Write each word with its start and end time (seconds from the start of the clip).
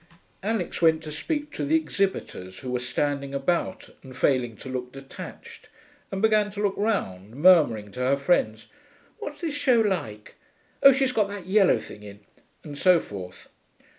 Alix 0.41 0.81
went 0.81 1.03
to 1.03 1.11
speak 1.11 1.51
to 1.51 1.63
the 1.63 1.75
exhibitors, 1.75 2.61
who 2.61 2.71
were 2.71 2.79
standing 2.79 3.35
about 3.35 3.91
and 4.01 4.17
failing 4.17 4.57
to 4.57 4.67
look 4.67 4.91
detached, 4.91 5.69
and 6.11 6.23
began 6.23 6.49
to 6.49 6.59
look 6.59 6.73
round, 6.75 7.35
murmuring 7.35 7.91
to 7.91 7.99
her 7.99 8.17
friends, 8.17 8.65
'What's 9.19 9.41
the 9.41 9.51
show 9.51 9.79
like?... 9.79 10.33
Oh, 10.81 10.91
she's 10.91 11.11
got 11.11 11.27
that 11.27 11.45
yellow 11.45 11.77
thing 11.77 12.01
in...' 12.01 12.21
and 12.63 12.75
so 12.79 12.99
forth. 12.99 13.49